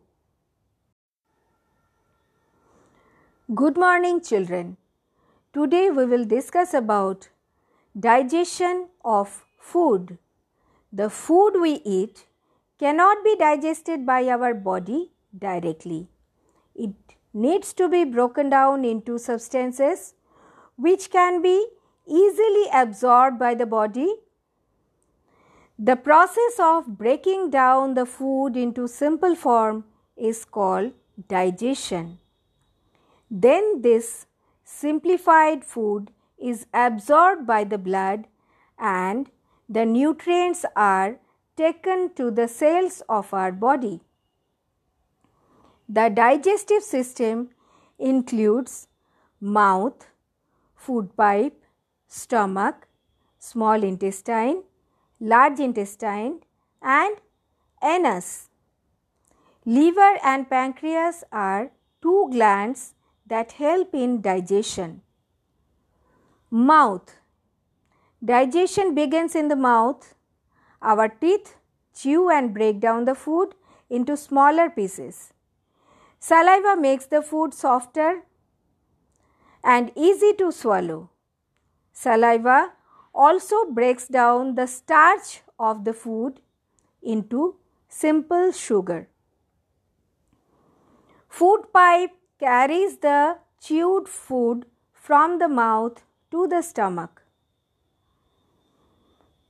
Good 3.53 3.77
morning 3.77 4.21
children. 4.21 4.77
Today 5.51 5.89
we 5.89 6.05
will 6.05 6.25
discuss 6.25 6.75
about 6.75 7.29
digestion 7.99 8.89
of 9.03 9.45
food. 9.57 10.19
The 10.93 11.09
food 11.09 11.53
we 11.59 11.81
eat 11.83 12.27
cannot 12.77 13.23
be 13.23 13.35
digested 13.35 14.05
by 14.05 14.29
our 14.29 14.53
body 14.53 15.11
directly. 15.35 16.07
It 16.75 16.93
needs 17.33 17.73
to 17.73 17.89
be 17.89 18.03
broken 18.03 18.51
down 18.51 18.85
into 18.85 19.17
substances 19.17 20.13
which 20.75 21.09
can 21.09 21.41
be 21.41 21.67
easily 22.05 22.65
absorbed 22.71 23.39
by 23.39 23.55
the 23.55 23.65
body. 23.65 24.07
The 25.79 25.95
process 25.95 26.59
of 26.59 26.95
breaking 26.95 27.49
down 27.49 27.95
the 27.95 28.05
food 28.05 28.55
into 28.55 28.87
simple 28.87 29.33
form 29.33 29.85
is 30.15 30.45
called 30.45 30.91
digestion. 31.27 32.19
Then 33.31 33.81
this 33.81 34.27
simplified 34.69 35.65
food 35.65 36.11
is 36.37 36.65
absorbed 36.73 37.45
by 37.45 37.63
the 37.63 37.77
blood 37.77 38.27
and 38.77 39.29
the 39.67 39.85
nutrients 39.85 40.63
are 40.75 41.17
taken 41.57 42.13
to 42.19 42.29
the 42.31 42.47
cells 42.47 43.01
of 43.09 43.33
our 43.33 43.51
body. 43.51 43.99
The 45.97 46.09
digestive 46.09 46.83
system 46.83 47.49
includes 47.97 48.87
mouth, 49.41 50.07
food 50.75 51.15
pipe, 51.17 51.65
stomach, 52.07 52.87
small 53.39 53.83
intestine, 53.83 54.63
large 55.19 55.59
intestine, 55.59 56.39
and 56.81 57.17
anus. 57.83 58.49
Liver 59.65 60.13
and 60.23 60.49
pancreas 60.49 61.23
are 61.31 61.71
two 62.01 62.29
glands 62.31 62.93
that 63.29 63.53
help 63.53 63.93
in 63.93 64.21
digestion. 64.21 65.01
Mouth 66.51 67.15
Digestion 68.23 68.93
begins 68.95 69.33
in 69.33 69.47
the 69.47 69.55
mouth. 69.55 70.13
Our 70.81 71.07
teeth 71.07 71.55
chew 71.95 72.29
and 72.29 72.53
break 72.53 72.81
down 72.81 73.05
the 73.05 73.15
food 73.15 73.55
into 73.89 74.17
smaller 74.17 74.69
pieces. 74.69 75.31
Saliva 76.19 76.75
makes 76.75 77.05
the 77.05 77.21
food 77.21 77.53
softer 77.53 78.23
and 79.63 79.91
easy 79.95 80.33
to 80.33 80.51
swallow. 80.51 81.09
Saliva 81.93 82.73
also 83.13 83.65
breaks 83.71 84.07
down 84.07 84.55
the 84.55 84.67
starch 84.67 85.41
of 85.57 85.85
the 85.85 85.93
food 85.93 86.41
into 87.01 87.55
simple 87.87 88.51
sugar. 88.51 89.07
Food 91.29 91.71
pipe 91.71 92.11
carries 92.39 92.97
the 92.97 93.37
chewed 93.61 94.07
food 94.07 94.65
from 94.93 95.39
the 95.39 95.47
mouth 95.47 96.03
to 96.31 96.47
the 96.47 96.61
stomach. 96.61 97.23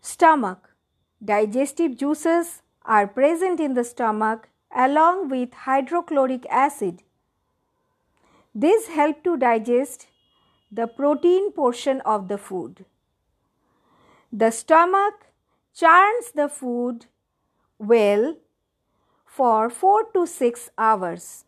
Stomach. 0.02 0.70
Digestive 1.24 1.98
juices 1.98 2.62
are 2.86 3.06
present 3.06 3.60
in 3.60 3.74
the 3.74 3.84
stomach 3.84 4.48
along 4.74 5.30
with 5.30 5.54
hydrochloric 5.66 6.46
acid. 6.50 7.04
These 8.56 8.88
help 8.88 9.24
to 9.24 9.38
digest 9.38 10.08
the 10.72 10.88
protein 10.88 11.52
portion 11.52 12.02
of 12.02 12.28
the 12.28 12.38
food. 12.38 12.86
The 14.32 14.52
stomach 14.52 15.28
churns 15.74 16.32
the 16.32 16.48
food 16.48 17.06
well 17.78 18.38
for 19.26 19.70
4 19.70 20.06
to 20.14 20.26
6 20.26 20.70
hours. 20.78 21.46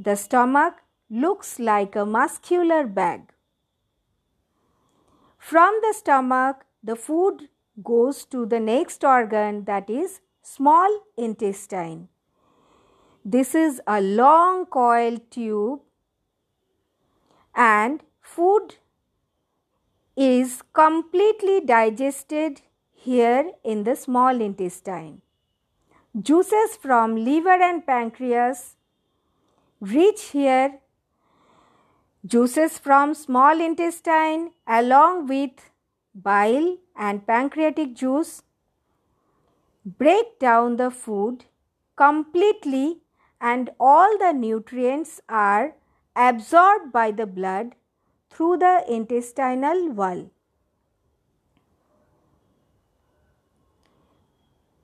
The 0.00 0.14
stomach 0.14 0.74
looks 1.10 1.58
like 1.58 1.96
a 1.96 2.06
muscular 2.06 2.86
bag. 2.86 3.32
From 5.36 5.76
the 5.82 5.92
stomach, 5.92 6.64
the 6.84 6.94
food 6.94 7.48
goes 7.82 8.24
to 8.26 8.46
the 8.46 8.60
next 8.60 9.02
organ 9.02 9.64
that 9.64 9.90
is 9.90 10.20
small 10.40 10.88
intestine. 11.16 12.08
This 13.24 13.56
is 13.56 13.82
a 13.88 14.00
long 14.00 14.66
coiled 14.66 15.28
tube 15.32 15.80
and 17.56 18.00
food 18.20 18.76
is 20.16 20.62
completely 20.72 21.60
digested 21.60 22.62
here 22.92 23.50
in 23.64 23.82
the 23.82 23.96
small 23.96 24.40
intestine. 24.40 25.22
Juices 26.20 26.76
from 26.76 27.16
liver 27.16 27.60
and 27.70 27.84
pancreas 27.84 28.76
reach 29.80 30.30
here. 30.30 30.80
Juices 32.26 32.78
from 32.78 33.14
small 33.14 33.60
intestine 33.60 34.50
along 34.66 35.28
with 35.28 35.70
bile 36.14 36.76
and 36.96 37.26
pancreatic 37.26 37.94
juice 37.94 38.42
break 39.84 40.38
down 40.40 40.76
the 40.76 40.90
food 40.90 41.44
completely 41.96 42.98
and 43.40 43.70
all 43.78 44.18
the 44.18 44.32
nutrients 44.32 45.20
are 45.28 45.74
absorbed 46.16 46.92
by 46.92 47.10
the 47.12 47.26
blood 47.26 47.76
through 48.30 48.56
the 48.56 48.84
intestinal 48.88 49.90
wall. 49.90 50.28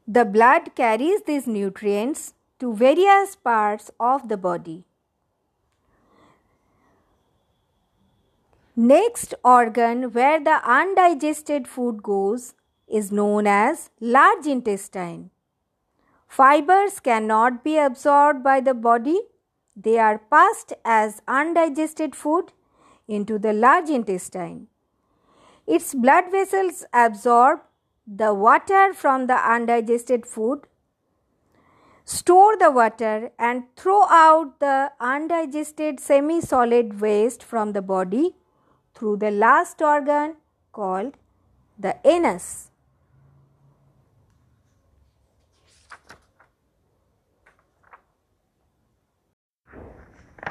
The 0.06 0.24
blood 0.24 0.74
carries 0.76 1.22
these 1.22 1.46
nutrients 1.46 2.33
to 2.60 2.74
various 2.74 3.36
parts 3.36 3.90
of 3.98 4.28
the 4.28 4.36
body. 4.36 4.84
Next 8.76 9.34
organ 9.44 10.12
where 10.12 10.40
the 10.42 10.60
undigested 10.64 11.68
food 11.68 12.02
goes 12.02 12.54
is 12.88 13.12
known 13.12 13.46
as 13.46 13.90
large 14.00 14.46
intestine. 14.46 15.30
Fibers 16.26 16.98
cannot 16.98 17.62
be 17.62 17.78
absorbed 17.78 18.42
by 18.42 18.60
the 18.60 18.74
body. 18.74 19.20
They 19.76 19.98
are 19.98 20.18
passed 20.18 20.72
as 20.84 21.22
undigested 21.28 22.16
food 22.16 22.52
into 23.06 23.38
the 23.38 23.52
large 23.52 23.90
intestine. 23.90 24.66
Its 25.66 25.94
blood 25.94 26.30
vessels 26.30 26.84
absorb 26.92 27.60
the 28.06 28.34
water 28.34 28.92
from 28.92 29.28
the 29.28 29.36
undigested 29.36 30.26
food, 30.26 30.66
store 32.04 32.56
the 32.58 32.70
water, 32.70 33.30
and 33.38 33.64
throw 33.76 34.02
out 34.04 34.60
the 34.60 34.92
undigested 35.00 35.98
semi 35.98 36.40
solid 36.40 37.00
waste 37.00 37.42
from 37.42 37.72
the 37.72 37.82
body 37.82 38.34
through 38.94 39.16
the 39.16 39.30
last 39.30 39.80
organ 39.80 40.36
called 40.72 41.14
the 41.78 41.96
anus. 42.04 42.70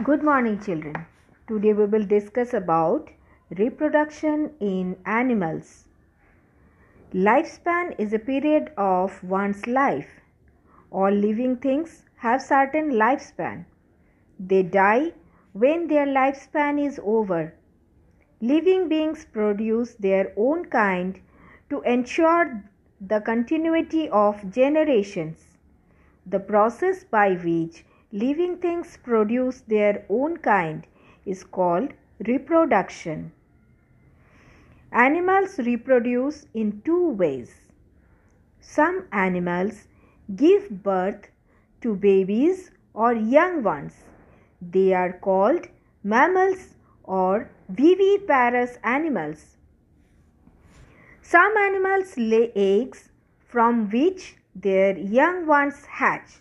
Good 0.04 0.24
morning 0.24 0.60
children. 0.60 1.06
Today 1.48 1.74
we 1.74 1.86
will 1.86 2.06
discuss 2.06 2.54
about 2.54 3.10
reproduction 3.52 4.52
in 4.60 4.98
animals. 5.06 5.88
Lifespan 7.14 7.94
is 8.00 8.12
a 8.12 8.18
period 8.18 8.72
of 8.76 9.24
one's 9.24 9.68
life. 9.68 10.23
All 10.94 11.12
living 11.12 11.58
things 11.58 12.06
have 12.18 12.42
certain 12.42 12.92
lifespan. 12.92 13.66
They 14.40 14.62
die 14.62 15.14
when 15.54 15.88
their 15.88 16.06
lifespan 16.06 16.80
is 16.80 17.00
over. 17.04 17.56
Living 18.42 18.88
beings 18.90 19.26
produce 19.26 19.96
their 19.96 20.32
own 20.38 20.66
kind 20.66 21.20
to 21.72 21.82
ensure 21.82 22.64
the 23.02 23.22
continuity 23.22 24.08
of 24.10 24.52
generations. 24.52 25.58
The 26.28 26.40
process 26.40 27.04
by 27.04 27.34
which 27.34 27.86
living 28.12 28.58
things 28.58 28.98
produce 28.98 29.62
their 29.62 30.06
own 30.10 30.38
kind 30.38 30.86
is 31.26 31.44
called 31.44 31.94
reproduction. 32.28 33.32
Animals 34.92 35.58
reproduce 35.58 36.46
in 36.54 36.82
two 36.86 37.10
ways. 37.10 37.56
Some 38.62 39.08
animals 39.12 39.88
give 40.36 40.84
birth 40.84 41.30
to 41.82 41.96
babies 41.96 42.72
or 42.94 43.14
young 43.14 43.64
ones. 43.64 43.94
They 44.62 44.94
are 44.94 45.14
called 45.14 45.68
mammals 46.04 46.76
or 47.04 47.50
viviparous 47.70 48.78
animals. 48.84 49.58
Some 51.22 51.58
animals 51.58 52.18
lay 52.18 52.52
eggs 52.56 53.10
from 53.48 53.90
which 53.90 54.36
their 54.56 54.98
young 54.98 55.46
ones 55.46 55.86
hatch. 55.86 56.40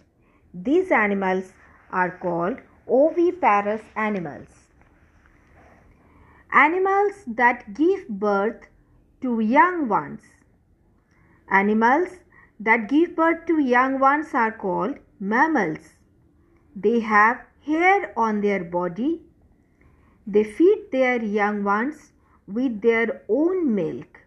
These 0.55 0.91
animals 0.91 1.53
are 1.91 2.11
called 2.11 2.59
oviparous 2.87 3.83
animals. 3.97 4.49
Animals 6.53 7.25
that 7.27 7.73
give 7.75 8.09
birth 8.09 8.69
to 9.23 9.41
young 9.41 9.89
ones. 9.89 10.21
Animals 11.51 12.09
that 12.65 12.89
give 12.89 13.17
birth 13.17 13.47
to 13.47 13.59
young 13.59 13.99
ones 13.99 14.35
are 14.35 14.53
called 14.53 14.99
mammals. 15.19 15.95
They 16.77 17.01
have 17.01 17.41
hair 17.67 18.13
on 18.17 18.41
their 18.41 18.65
body. 18.65 19.23
They 20.27 20.45
feed 20.45 20.91
their 20.93 21.23
young 21.23 21.65
ones 21.65 22.13
with 22.47 22.81
their 22.83 23.23
own 23.29 23.75
milk. 23.75 24.21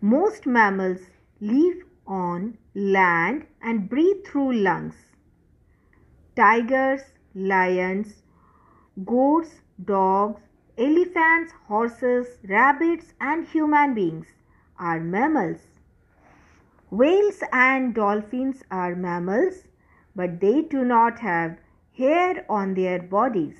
Most 0.00 0.46
mammals 0.46 1.00
live 1.40 1.82
on 2.06 2.58
land 2.74 3.46
and 3.60 3.88
breathe 3.88 4.24
through 4.26 4.52
lungs 4.52 4.94
tigers, 6.36 7.00
lions, 7.34 8.22
goats, 9.04 9.62
dogs, 9.84 10.42
elephants, 10.78 11.52
horses, 11.66 12.38
rabbits, 12.48 13.14
and 13.20 13.46
human 13.48 13.94
beings 13.94 14.26
are 14.78 15.00
mammals. 15.00 15.75
Whales 16.98 17.42
and 17.52 17.94
dolphins 17.94 18.62
are 18.70 18.94
mammals, 18.94 19.64
but 20.14 20.40
they 20.40 20.62
do 20.62 20.82
not 20.82 21.18
have 21.18 21.58
hair 21.98 22.46
on 22.48 22.72
their 22.74 23.02
bodies. 23.02 23.56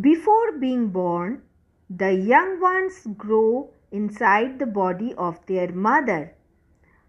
Before 0.00 0.52
being 0.52 0.88
born, 0.88 1.42
the 1.90 2.12
young 2.12 2.60
ones 2.60 3.06
grow 3.18 3.70
inside 3.90 4.58
the 4.58 4.70
body 4.78 5.12
of 5.14 5.44
their 5.46 5.72
mother. 5.72 6.32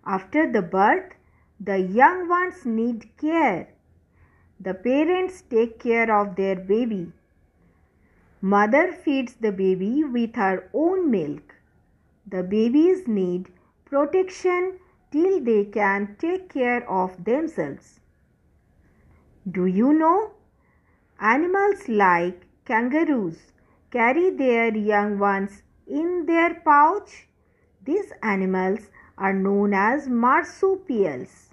After 0.05 0.51
the 0.51 0.61
birth, 0.61 1.13
the 1.59 1.77
young 1.77 2.27
ones 2.27 2.65
need 2.65 3.05
care. 3.17 3.69
The 4.59 4.73
parents 4.73 5.41
take 5.43 5.79
care 5.79 6.11
of 6.17 6.35
their 6.35 6.55
baby. 6.55 7.13
Mother 8.41 8.91
feeds 8.91 9.35
the 9.35 9.53
baby 9.53 10.03
with 10.03 10.35
her 10.35 10.69
own 10.73 11.09
milk. 11.11 11.55
The 12.27 12.43
babies 12.43 13.07
need 13.07 13.49
protection 13.89 14.80
till 15.12 15.39
they 15.43 15.65
can 15.65 16.15
take 16.19 16.54
care 16.54 16.89
of 16.89 17.23
themselves. 17.23 17.99
Do 19.49 19.65
you 19.65 19.93
know? 19.93 20.32
Animals 21.19 21.88
like 21.89 22.45
kangaroos 22.65 23.52
carry 23.91 24.30
their 24.30 24.75
young 24.75 25.17
ones 25.19 25.63
in 25.88 26.25
their 26.28 26.62
pouch. 26.63 27.28
These 27.84 28.13
animals 28.21 28.89
are 29.17 29.34
known 29.34 29.73
as 29.73 30.08
marsupials. 30.08 31.48